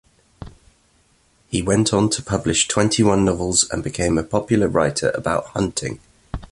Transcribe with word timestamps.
He 1.49 1.61
went 1.61 1.93
on 1.93 2.09
to 2.09 2.23
publish 2.23 2.67
twenty-one 2.67 3.23
novels 3.23 3.69
and 3.69 3.83
became 3.83 4.17
a 4.17 4.23
popular 4.23 4.67
writer 4.67 5.11
about 5.13 5.49
hunting. 5.49 5.99